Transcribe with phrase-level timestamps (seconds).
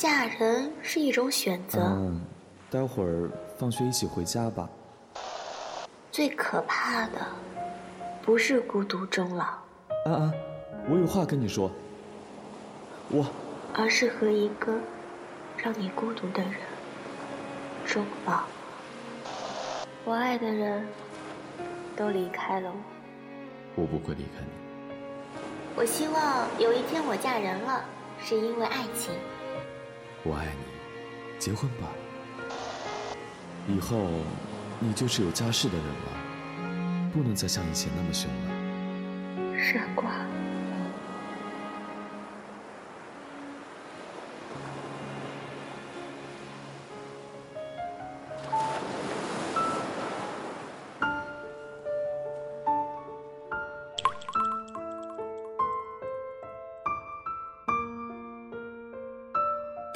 [0.00, 1.78] 嫁人是一种选择。
[1.82, 2.22] 嗯，
[2.70, 4.66] 待会儿放学一起回家吧。
[6.10, 7.26] 最可怕的
[8.22, 9.44] 不是孤独终老，
[10.06, 10.32] 安安，
[10.88, 11.70] 我有话跟你说。
[13.10, 13.26] 我，
[13.74, 14.74] 而是和一个
[15.58, 16.54] 让你孤独的人
[17.84, 18.44] 终老。
[20.06, 20.82] 我爱的人
[21.94, 22.72] 都离开了
[23.74, 24.96] 我，我不会离开你。
[25.76, 27.84] 我希望有一天我嫁人了，
[28.24, 29.12] 是因为爱情。
[30.22, 31.88] 我爱你，结婚吧。
[33.66, 34.10] 以后
[34.78, 39.58] 你就是有家室的人了，不能再像以前那么凶了。
[39.58, 40.10] 傻瓜。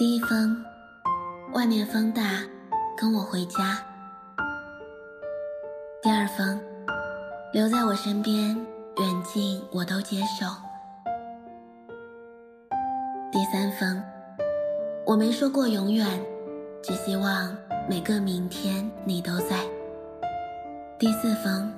[0.05, 0.63] 第一封，
[1.55, 2.21] 外面风大，
[2.95, 3.79] 跟我回家。
[6.02, 6.61] 第二封，
[7.55, 8.55] 留在我身边，
[8.99, 10.45] 远近我都接受。
[13.33, 14.02] 第三封，
[15.07, 16.07] 我没说过永远，
[16.83, 17.57] 只希望
[17.89, 19.57] 每个明天你都在。
[20.99, 21.73] 第四封，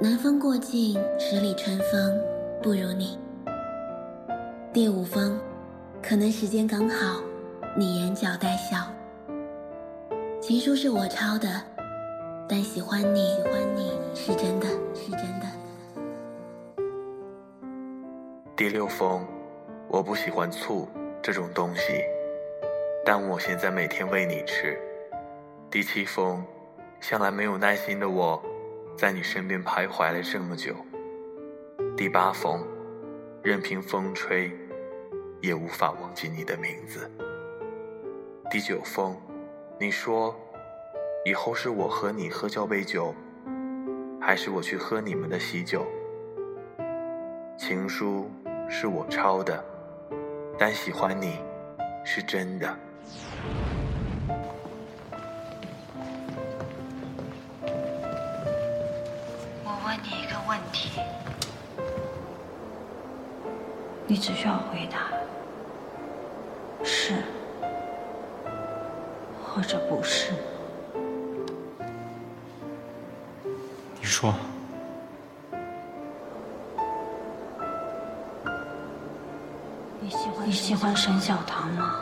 [0.00, 2.18] 南风过境，十里春风
[2.62, 3.18] 不如你。
[4.72, 5.38] 第五封，
[6.02, 7.20] 可能时间刚好。
[7.76, 8.76] 你眼角带笑，
[10.40, 11.60] 情书是我抄的，
[12.48, 15.46] 但喜欢你，喜欢你是真的，是真的。
[18.54, 19.26] 第六封，
[19.88, 20.88] 我不喜欢醋
[21.20, 22.00] 这种东西，
[23.04, 24.78] 但我现在每天喂你吃。
[25.68, 26.44] 第七封，
[27.00, 28.40] 向来没有耐心的我，
[28.96, 30.76] 在你身边徘徊了这么久。
[31.96, 32.64] 第八封，
[33.42, 34.52] 任凭风吹，
[35.40, 37.10] 也无法忘记你的名字。
[38.50, 39.16] 第九封，
[39.80, 40.34] 你说，
[41.24, 43.12] 以后是我和你喝交杯酒，
[44.20, 45.84] 还是我去喝你们的喜酒？
[47.56, 48.30] 情书
[48.68, 49.64] 是我抄的，
[50.58, 51.40] 但喜欢你
[52.04, 52.76] 是真的。
[59.64, 61.00] 我问你一个问题，
[64.06, 65.10] 你只需要回答
[69.54, 70.32] 或者不是？
[74.00, 74.34] 你说，
[80.00, 82.00] 你喜欢你喜欢沈小棠吗？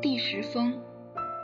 [0.00, 0.80] 第十封，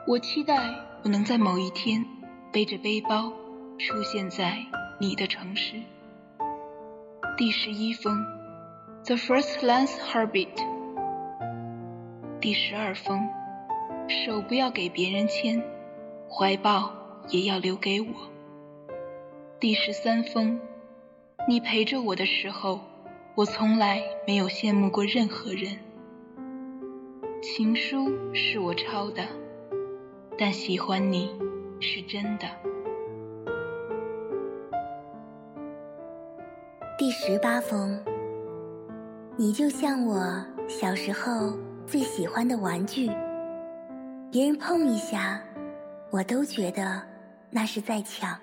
[0.07, 0.57] 我期待
[1.03, 2.03] 我能在某一天
[2.51, 3.31] 背着背包
[3.79, 4.57] 出现在
[4.99, 5.75] 你的城市。
[7.37, 8.25] 第十一封
[9.05, 10.78] ，The first lance heartbeat。
[12.41, 13.29] 第十二封，
[14.07, 15.61] 手不要给别人牵，
[16.31, 16.95] 怀抱
[17.31, 18.07] 也要留给我。
[19.59, 20.61] 第十三封，
[21.49, 22.79] 你陪着我的时候，
[23.35, 25.77] 我从来没有羡慕过任何人。
[27.43, 29.23] 情书是我抄的，
[30.39, 31.37] 但喜欢你
[31.81, 32.47] 是真的。
[36.97, 38.01] 第十八封，
[39.37, 41.59] 你就像我小时候。
[41.89, 43.07] 最喜欢的玩具，
[44.31, 45.41] 别人碰一下，
[46.11, 47.03] 我都觉得
[47.49, 48.39] 那是在抢。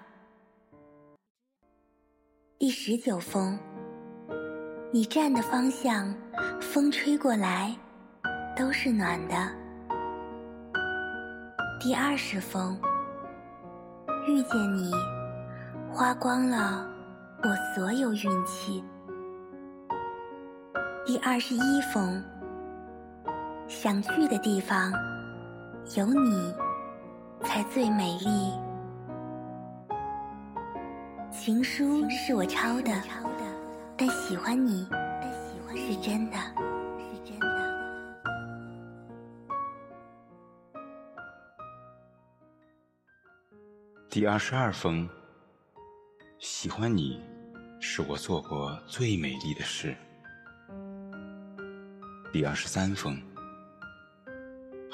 [2.58, 3.56] 第十九封，
[4.92, 6.12] 你站的方向，
[6.60, 7.72] 风吹过来
[8.58, 9.36] 都是暖的。
[11.80, 12.76] 第二十封，
[14.28, 14.92] 遇见你，
[15.92, 16.90] 花光了
[17.44, 18.84] 我所有运气。
[21.06, 22.20] 第二十一封。
[23.68, 24.92] 想去的地方，
[25.98, 26.54] 有你
[27.42, 28.54] 才最美丽。
[31.32, 32.92] 情书是我抄的，
[33.98, 34.88] 但喜欢你
[35.76, 36.38] 是真的。
[44.10, 45.10] 第二十二封，
[46.40, 47.22] 喜欢你
[47.82, 49.96] 是我做过最美丽的事。
[52.32, 53.20] 第二十三封。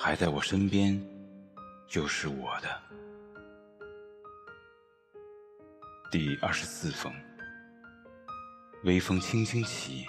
[0.03, 0.99] 还在我身边，
[1.87, 2.67] 就是我的。
[6.11, 7.13] 第二十四封，
[8.83, 10.07] 微风轻轻起，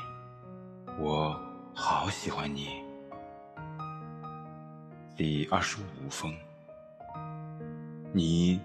[0.98, 1.38] 我
[1.74, 2.82] 好喜欢你。
[5.14, 6.34] 第二十五封，
[8.14, 8.58] 你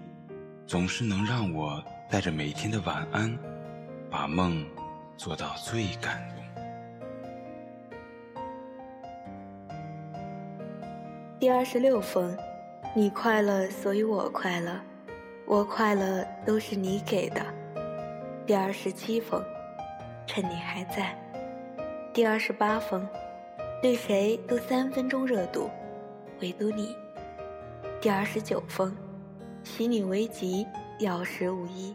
[0.66, 3.38] 总是能让我带着每天的晚安，
[4.10, 4.66] 把梦
[5.18, 6.47] 做到最感动。
[11.40, 12.36] 第二十六封，
[12.96, 14.72] 你快乐，所以我快乐，
[15.46, 17.40] 我快乐都是你给的。
[18.44, 19.40] 第二十七封，
[20.26, 21.16] 趁你还在。
[22.12, 23.08] 第二十八封，
[23.80, 25.70] 对谁都三分钟热度，
[26.40, 26.96] 唯独你。
[28.00, 28.92] 第二十九封，
[29.62, 30.66] 喜你为吉，
[30.98, 31.94] 药石无医。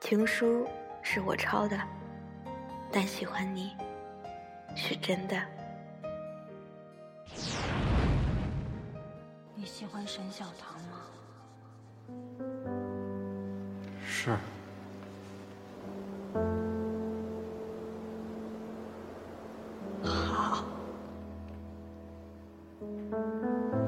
[0.00, 0.66] 情书
[1.02, 1.78] 是我抄的，
[2.90, 3.76] 但喜欢你
[4.74, 5.36] 是真的。
[9.58, 11.00] 你喜欢沈小棠吗？
[14.06, 14.36] 是。
[20.04, 20.62] 好，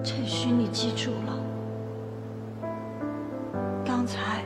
[0.02, 1.38] 趁虚你记住了，
[3.84, 4.42] 刚才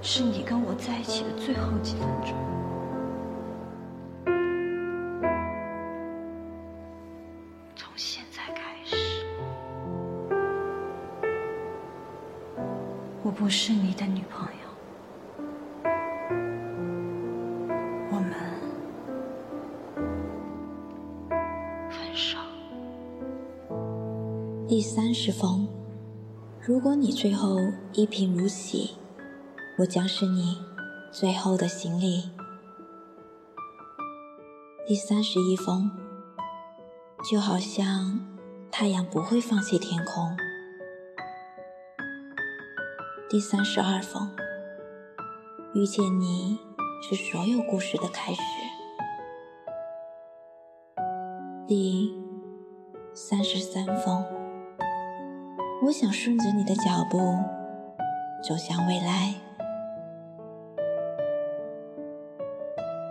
[0.00, 2.47] 是你跟我在一起的最后几分钟。
[13.38, 15.88] 不是你的女朋友，
[18.10, 18.32] 我们
[21.88, 22.36] 分手。
[24.66, 25.68] 第三十封，
[26.60, 27.60] 如果你最后
[27.92, 28.96] 一贫如洗，
[29.78, 30.58] 我将是你
[31.12, 32.30] 最后的行李。
[34.84, 35.88] 第三十一封，
[37.30, 38.18] 就好像
[38.72, 40.36] 太阳不会放弃天空。
[43.30, 44.30] 第三十二封，
[45.74, 46.58] 遇见你
[47.02, 48.40] 是所有故事的开始。
[51.66, 52.10] 第
[53.12, 54.24] 三十三封，
[55.84, 57.18] 我想顺着你的脚步
[58.42, 59.34] 走向未来。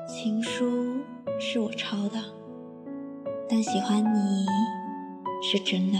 [0.08, 0.98] 情书
[1.40, 2.18] 是我抄的，
[3.48, 4.48] 但喜欢你
[5.44, 6.00] 是真的。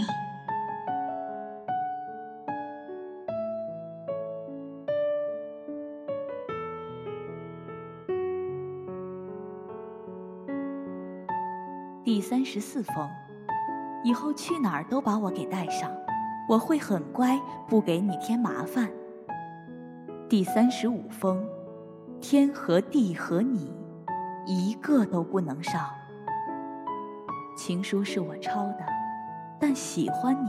[12.50, 13.06] 十四封，
[14.02, 15.92] 以后去哪儿都把我给带上，
[16.48, 18.90] 我会很乖，不给你添麻烦。
[20.30, 21.46] 第三十五封，
[22.22, 23.70] 天和地和你，
[24.46, 25.90] 一个都不能少。
[27.54, 28.78] 情书是我抄的，
[29.60, 30.48] 但喜欢你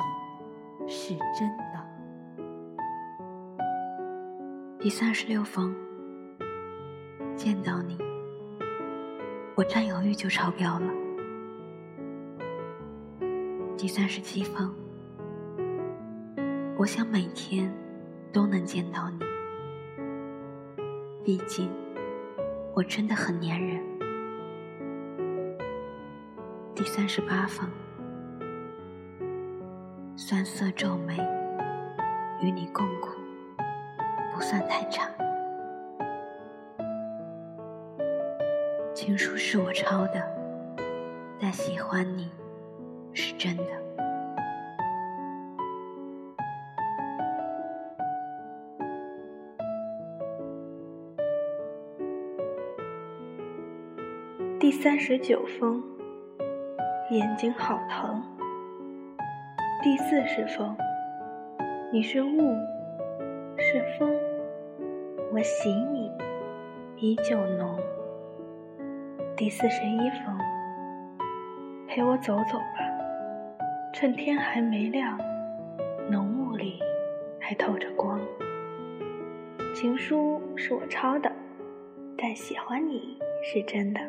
[0.87, 2.45] 是真的。
[4.79, 5.75] 第三十六封，
[7.35, 7.97] 见到你，
[9.53, 10.98] 我占有欲就超标了。
[13.81, 14.75] 第三十七封，
[16.77, 17.73] 我想每天
[18.33, 19.19] 都能见到你，
[21.23, 21.71] 毕竟
[22.73, 23.81] 我真的很粘人。
[26.75, 27.69] 第三十八封，
[30.17, 31.15] 酸涩皱眉，
[32.41, 33.11] 与你共苦，
[34.35, 35.09] 不算太差。
[38.93, 40.21] 情书是我抄的，
[41.39, 42.29] 但喜欢你
[43.39, 43.63] 真的。
[54.59, 55.81] 第三十九封，
[57.11, 58.21] 眼睛好疼。
[59.81, 60.75] 第四十封，
[61.93, 62.27] 你是雾，
[63.57, 64.13] 是风，
[65.31, 66.11] 我喜你
[66.97, 67.79] 依旧浓。
[69.37, 70.37] 第四十一封，
[71.87, 72.88] 陪我走走吧，
[73.99, 75.19] 趁天还没亮，
[76.09, 76.79] 浓雾里
[77.37, 78.17] 还透着光。
[79.75, 81.29] 情书是我抄的，
[82.17, 83.99] 但喜欢你是真的。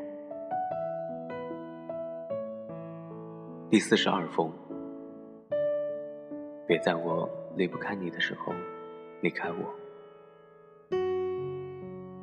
[3.68, 4.52] 第四十二封，
[6.68, 8.52] 别在我离不开你的时候
[9.22, 9.74] 离开我。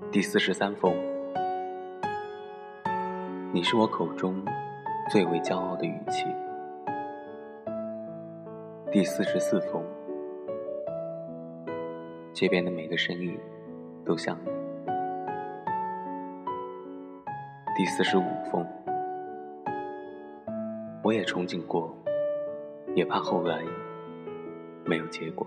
[0.10, 0.96] 第四十三封，
[3.52, 4.42] 你是我口中
[5.10, 6.28] 最为骄傲的语气。
[8.90, 9.84] 第四十四封，
[12.32, 13.38] 街边的每个身影
[14.06, 14.50] 都像你。
[17.76, 18.66] 第四十五封。
[21.04, 21.94] 我也憧憬过，
[22.96, 23.62] 也怕后来
[24.86, 25.46] 没有结果。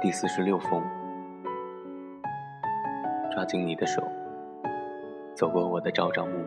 [0.00, 0.82] 第四十六封，
[3.30, 4.02] 抓紧你的手，
[5.34, 6.46] 走过我的朝朝暮暮。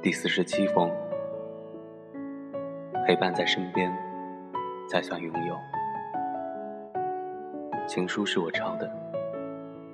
[0.00, 0.90] 第四十七封，
[3.06, 3.92] 陪伴在身边
[4.88, 5.60] 才算拥有。
[7.86, 8.90] 情书是我抄的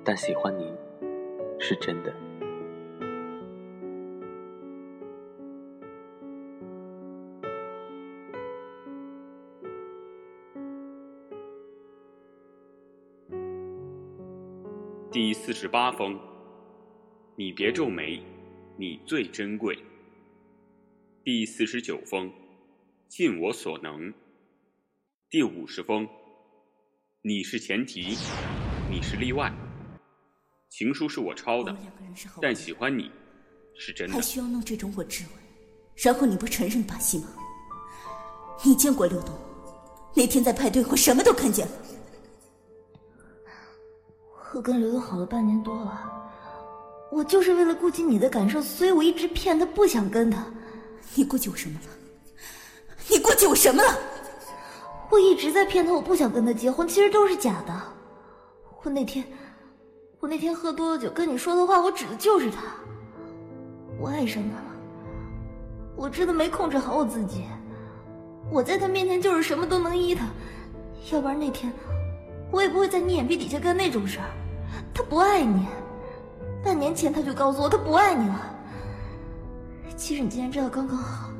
[0.01, 0.73] 但喜欢你
[1.59, 2.13] 是真的。
[15.11, 16.17] 第四十八封
[17.35, 18.23] 你别皱眉
[18.77, 19.77] 你最珍贵。
[21.23, 22.31] 第四十九封
[23.11, 24.13] 尽我所能。
[25.29, 26.07] 第五十封，
[27.21, 28.15] 你是前提，
[28.89, 29.51] 你是例外。
[30.69, 31.75] 情书是我抄的，
[32.41, 33.11] 但喜欢你
[33.77, 34.13] 是真的。
[34.13, 35.43] 还需要弄这种我质问，
[35.97, 37.27] 然后你不承认的把戏吗？
[38.63, 39.37] 你见过刘东？
[40.15, 41.73] 那天在派对，我什么都看见了。
[44.53, 46.31] 我跟刘东好了半年多了，
[47.11, 50.49] 我就是为了顾及你的感受，所以我一直骗他，不想跟他。
[51.13, 51.97] 你顾及我什么了？
[53.11, 53.97] 你顾及我什么了？
[55.09, 57.73] 我一直在骗他，我不想跟他结婚，其实都是假的。
[58.81, 59.25] 我那天，
[60.21, 62.61] 我那天喝多了酒跟你说的话，我指的就是他。
[63.99, 64.63] 我爱上他了，
[65.97, 67.43] 我真的没控制好我自己。
[68.49, 70.25] 我在他面前就是什么都能依他，
[71.11, 71.71] 要不然那天
[72.49, 74.25] 我也不会在你眼皮底下干那种事儿。
[74.93, 75.67] 他不爱你，
[76.63, 78.55] 半年前他就告诉我他不爱你了。
[79.97, 81.30] 其实你今天知道刚刚好，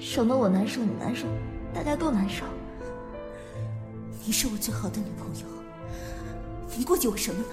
[0.00, 1.26] 省得我难受，你难受，
[1.74, 2.42] 大家都难受。
[4.24, 5.46] 你是我最好的女朋友，
[6.74, 7.48] 你顾及我什么呢？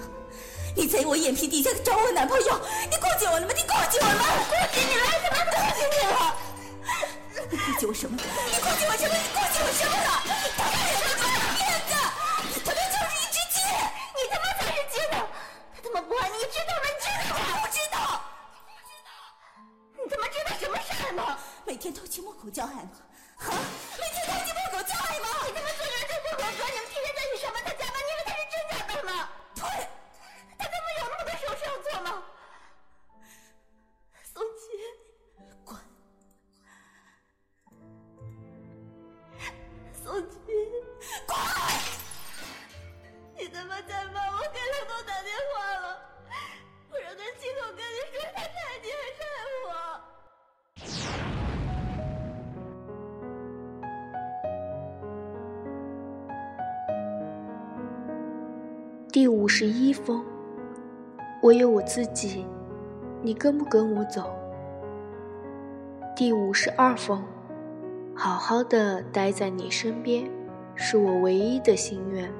[0.74, 3.52] 你在我眼皮底下找我男朋友，你顾及我了吗？
[3.54, 4.24] 你顾及我了吗？
[4.48, 6.16] 顾及你了，怎么顾及你了？
[7.50, 8.22] 你顾及我什么了？
[8.46, 9.14] 你顾及我什么？
[9.14, 10.37] 你顾及我什么了？
[59.10, 60.22] 第五十一封，
[61.40, 62.44] 我有我自己，
[63.22, 64.30] 你跟不跟我走？
[66.14, 67.24] 第五十二封，
[68.14, 70.30] 好好的待在你身边，
[70.74, 72.30] 是我唯一的心愿。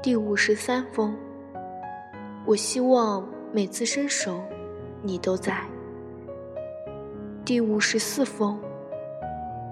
[0.00, 1.16] 第五十三封，
[2.46, 4.40] 我希望每次伸手，
[5.02, 5.62] 你都在。
[7.44, 8.56] 第五十四封，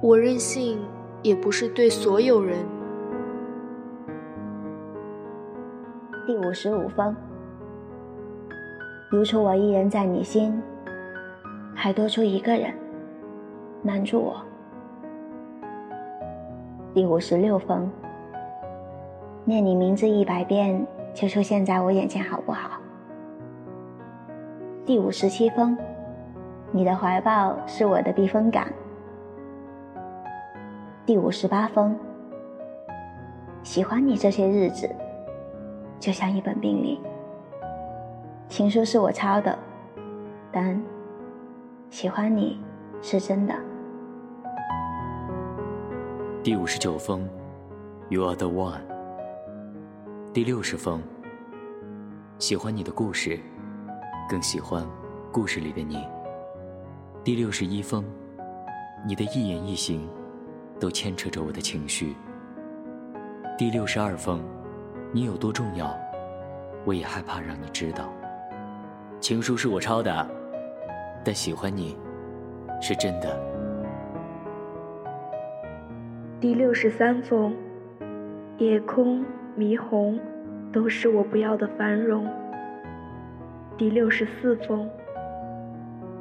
[0.03, 0.81] 我任性
[1.23, 2.59] 也不是对所有人。
[6.43, 7.15] 五十五封，
[9.11, 10.61] 如除我一人在你心，
[11.75, 12.73] 还多出一个人
[13.83, 14.41] 难住我。
[16.95, 17.91] 第五十六封，
[19.45, 22.81] 念你名字一百遍就出现在我眼前，好不好？
[24.87, 25.77] 第五十七封，
[26.73, 28.67] 你的怀抱是我的避风港。
[31.05, 31.95] 第五十八封，
[33.63, 34.89] 喜欢你这些日子。
[36.01, 36.99] 就像一本病历，
[38.49, 39.57] 情书是我抄的，
[40.51, 40.83] 但
[41.91, 42.59] 喜欢你
[43.03, 43.55] 是真的。
[46.43, 47.29] 第五十九封
[48.09, 48.81] ，You are the one。
[50.33, 51.03] 第六十封，
[52.39, 53.39] 喜欢你的故事，
[54.27, 54.83] 更喜欢
[55.31, 56.03] 故事里的你。
[57.23, 58.03] 第六十一封，
[59.07, 60.09] 你的一言一行
[60.81, 62.17] 都牵扯着我的情绪。
[63.59, 64.43] 第六十二封。
[65.13, 65.93] 你有多重要，
[66.85, 68.13] 我也害怕让你知道。
[69.19, 70.25] 情书是我抄的，
[71.25, 71.99] 但喜欢你
[72.81, 73.37] 是真的。
[76.41, 77.53] 第六十三封，
[78.59, 79.25] 夜空、
[79.59, 80.17] 霓虹，
[80.73, 82.25] 都是我不要的繁荣。
[83.77, 84.89] 第六十四封，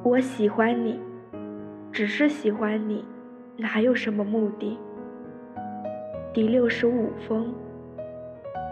[0.02, 1.00] 我喜欢你，
[1.92, 3.06] 只是喜欢你，
[3.56, 4.80] 哪有什么目的？
[6.34, 7.54] 第六十五封。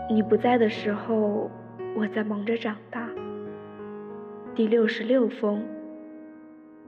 [0.10, 1.52] 你不在的时候，
[1.94, 3.10] 我在忙着长大。
[4.56, 5.62] 第六十六封，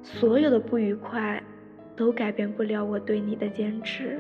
[0.01, 1.43] 所有的不愉快，
[1.97, 4.17] 都改变不了我对你的坚持。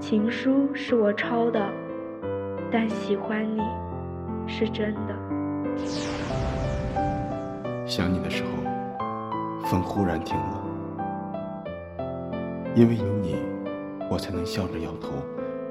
[0.00, 1.70] 情书是我抄的，
[2.70, 3.60] 但喜欢你
[4.46, 5.14] 是真的。
[7.86, 8.48] 想你的时候，
[9.66, 10.64] 风忽然停了，
[12.74, 13.36] 因为有你，
[14.10, 15.12] 我才能笑着摇头。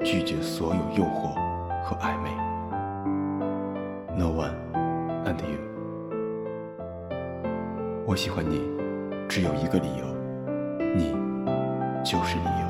[0.04, 1.34] 拒绝所有诱惑
[1.84, 2.30] 和暧昧。
[4.16, 4.54] No one
[5.24, 5.58] and you。
[8.04, 8.60] 我喜欢你，
[9.28, 10.04] 只有一个理由，
[10.94, 11.16] 你
[12.04, 12.66] 就是理由。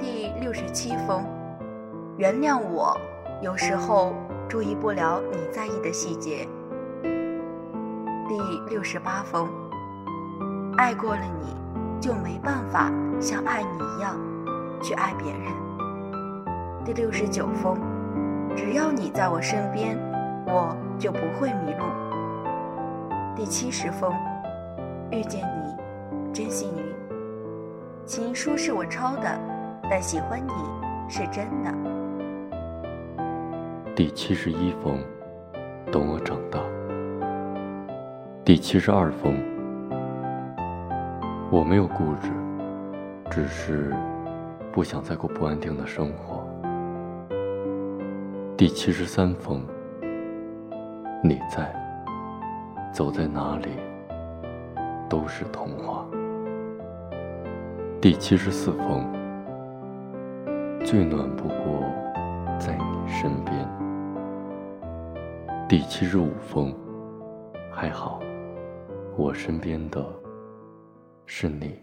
[0.00, 1.24] 第六十七封，
[2.16, 2.98] 原谅我，
[3.42, 4.14] 有时候
[4.48, 6.48] 注意不了你在意的细节。
[7.02, 9.48] 第六十八封，
[10.78, 11.54] 爱过了你，
[12.00, 14.18] 就没办法像爱你一样
[14.84, 15.50] 去爱别人。
[16.84, 17.74] 第六十九封，
[18.54, 19.96] 只要你在我身边，
[20.46, 21.84] 我就不会迷路。
[23.34, 24.12] 第七十封，
[25.10, 26.84] 遇见你，真幸运。
[28.04, 29.40] 情书是我抄的，
[29.88, 30.52] 但喜欢你
[31.08, 31.72] 是真的。
[33.96, 34.98] 第七十一封，
[35.90, 36.60] 等我长大。
[38.44, 39.34] 第七十二封，
[41.50, 42.28] 我没有固执，
[43.30, 43.90] 只是
[44.74, 46.44] 不想再过不安定的生活。
[48.56, 49.62] 第七十三封，
[51.22, 51.72] 你在，
[52.92, 53.68] 走在哪里
[55.08, 56.04] 都是童话。
[58.00, 59.06] 第七十四封，
[60.84, 61.88] 最暖不过
[62.58, 63.56] 在你身边。
[65.68, 66.74] 第七十五封，
[67.70, 68.18] 还好。
[69.16, 70.04] 我身边的
[71.26, 71.78] 是你，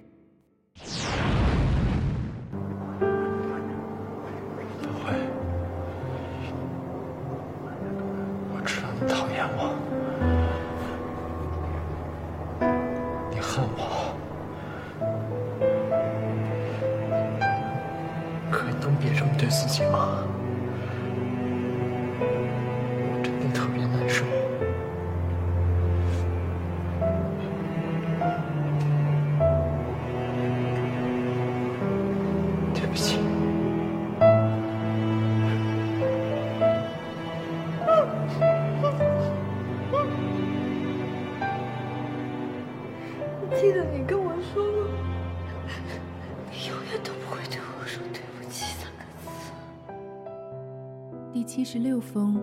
[51.42, 52.36] 第七十六封，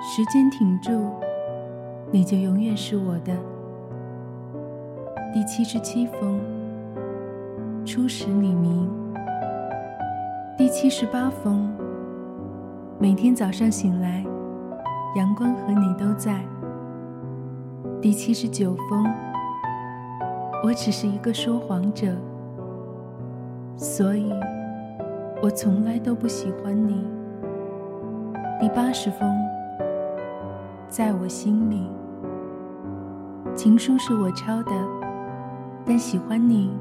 [0.00, 1.08] 时间停住，
[2.10, 3.32] 你就永远是我的。
[5.32, 6.40] 第七十七封，
[7.86, 8.90] 初始你明。
[10.58, 11.72] 第七十八封，
[12.98, 14.24] 每天早上醒来，
[15.14, 16.44] 阳光和你都在。
[18.02, 19.06] 第七十九封，
[20.64, 22.16] 我只是一个说谎者，
[23.76, 24.32] 所以
[25.40, 27.14] 我从来都不喜欢你。
[28.60, 29.28] 第八十封，
[30.88, 31.90] 在我心里，
[33.54, 34.72] 情书是我抄的，
[35.84, 36.72] 但喜欢你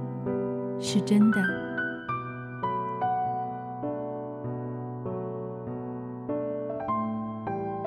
[0.79, 1.41] 是真的。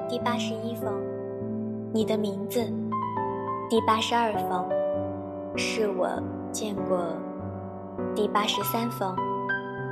[0.09, 0.92] 第八十一封，
[1.92, 2.61] 你的名字。
[3.68, 4.68] 第八十二封，
[5.57, 6.09] 是我
[6.53, 7.07] 见过
[8.14, 9.16] 第八十三封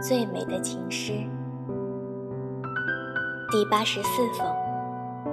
[0.00, 1.12] 最美的情诗。
[3.55, 4.45] 第八十四封，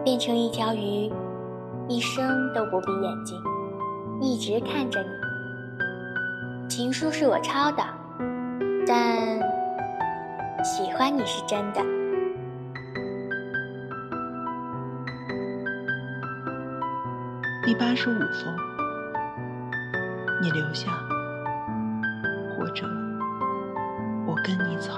[0.04, 1.12] 变成一条鱼，
[1.90, 3.36] 一生都不闭眼睛，
[4.22, 5.10] 一直看着你。
[6.70, 7.84] 情书是我抄的，
[8.86, 9.40] 但
[10.64, 11.82] 喜欢你是真的。
[17.64, 18.56] 第八十五封，
[20.44, 20.92] 你留下，
[22.56, 22.86] 或者
[24.28, 24.92] 我跟你走。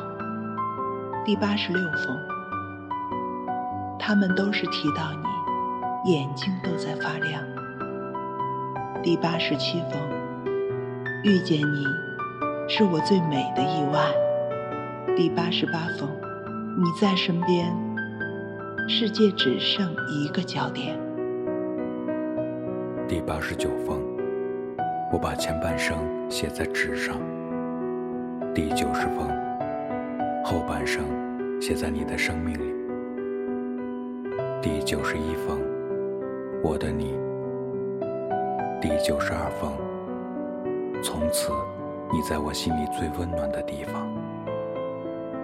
[1.23, 2.19] 第八十六封，
[4.05, 5.13] 他们都是提到
[6.03, 7.41] 你，眼睛都在发亮。
[9.01, 9.97] 第八十七封，
[11.23, 11.85] 遇见你
[12.67, 14.01] 是我最美的意外。
[15.15, 16.09] 第八十八封，
[16.77, 17.73] 你在身边，
[18.89, 20.99] 世界只剩一个焦点。
[23.07, 24.01] 第八十九封，
[25.13, 25.97] 我把前半生
[26.29, 27.15] 写在纸上。
[28.53, 29.29] 第九十封，
[30.43, 31.05] 后半生
[31.61, 32.72] 写在你的生命里。
[34.63, 35.59] 第九十一封，
[36.63, 37.19] 我的你。
[38.79, 39.73] 第九十二封，
[41.03, 41.51] 从此
[42.09, 44.09] 你在我心里最温暖的地方。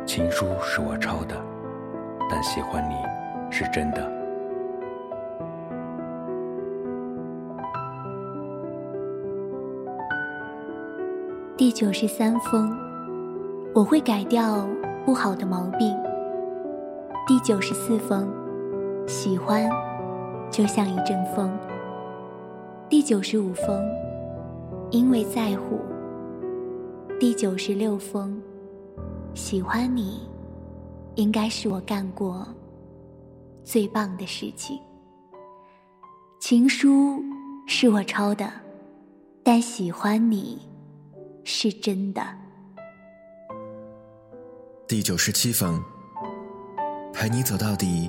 [0.05, 1.35] 情书是我抄的，
[2.29, 2.95] 但喜欢你
[3.51, 4.09] 是真的。
[11.57, 12.73] 第九十三封，
[13.75, 14.65] 我会改掉
[15.05, 15.93] 不好的毛病。
[17.27, 18.31] 第九十四封，
[19.09, 19.67] 喜欢
[20.51, 21.51] 就像一阵风。
[22.87, 23.83] 第九十五封，
[24.91, 25.79] 因为在乎。
[27.19, 28.39] 第九十六封，
[29.33, 30.29] 喜欢你，
[31.15, 32.47] 应该是我干过
[33.63, 34.79] 最棒的事情。
[36.39, 37.19] 情书
[37.65, 38.47] 是我抄的，
[39.41, 40.59] 但喜欢你。
[41.43, 42.21] 是真的。
[44.87, 45.83] 第九十七封，
[47.11, 48.07] 陪你走到底，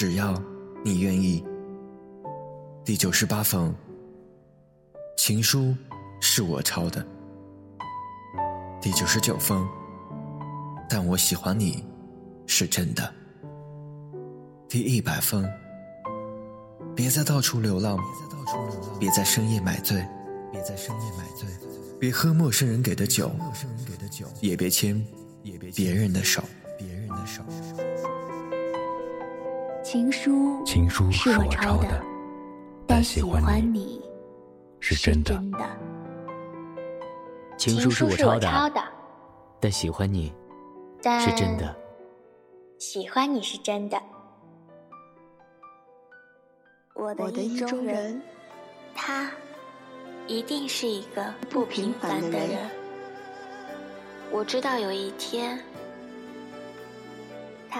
[0.00, 0.40] 只要
[0.84, 1.44] 你愿意。
[2.84, 3.74] 第九十八封
[5.16, 5.74] 情书
[6.20, 7.04] 是我抄的。
[8.80, 9.68] 第九十九封，
[10.88, 11.84] 但我喜欢你
[12.46, 13.12] 是真的。
[14.68, 15.44] 第一百封，
[16.94, 17.98] 别再到处流浪，
[19.00, 20.06] 别在深夜买醉，
[20.52, 21.48] 别在深夜买醉，
[21.98, 23.32] 别喝陌生人给的酒，
[24.40, 25.04] 也别牵
[25.74, 26.40] 别人的手。
[29.90, 32.02] 情书，情书是我抄的，
[32.86, 34.02] 但喜欢你
[34.80, 35.42] 是真的。
[37.56, 38.82] 情书是我抄的，
[39.58, 40.30] 但喜欢你
[41.02, 41.74] 但是真的。
[42.78, 43.98] 喜欢你是真的。
[46.92, 48.20] 我我的意中人，
[48.94, 49.30] 他
[50.26, 52.58] 一定是一个不平凡的人。
[54.30, 55.58] 我知道有一天，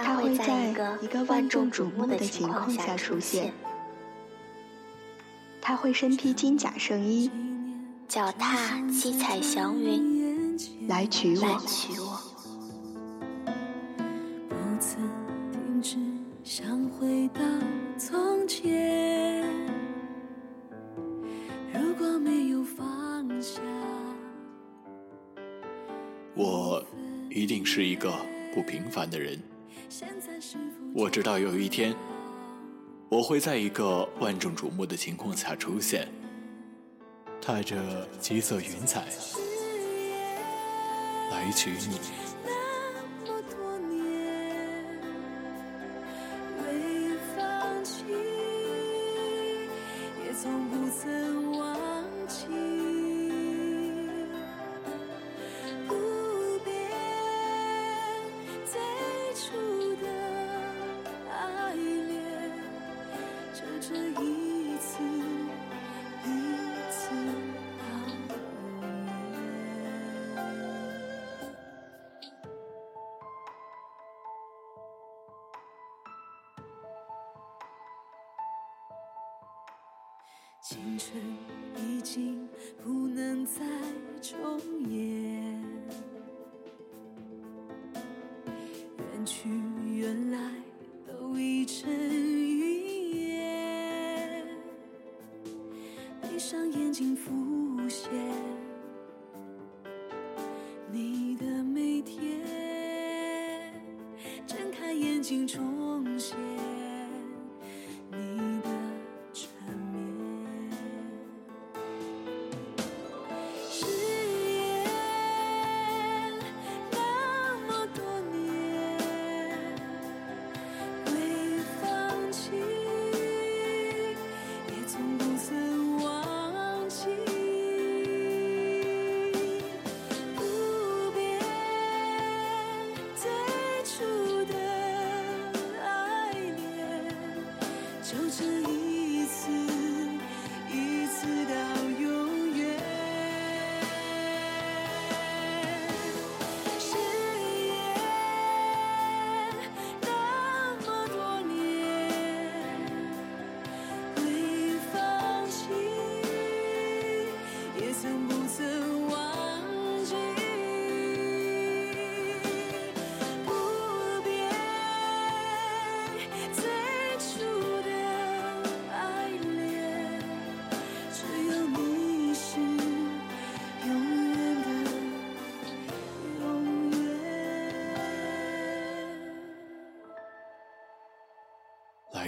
[0.03, 0.67] 他会在
[1.01, 3.53] 一个万众众瞩目的的情况下下出出现现。。
[5.61, 7.29] 他会身披金甲圣衣，
[8.07, 10.57] 脚踏七彩祥云，
[10.87, 11.59] 来娶我来我。
[11.67, 12.19] 娶我。
[14.49, 15.07] 不曾
[15.51, 15.97] 停止
[16.43, 17.41] 想回到
[17.97, 19.43] 从前。
[21.73, 23.61] 如果没有放下，
[26.33, 26.83] 我
[27.29, 28.11] 一定是一个
[28.53, 29.39] 不平凡的人。
[30.93, 31.95] 我知道有一天，
[33.09, 36.07] 我会在一个万众瞩目的情况下出现，
[37.41, 39.05] 踏着七色云彩
[41.31, 41.99] 来娶你。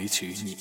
[0.01, 0.57] 来娶你。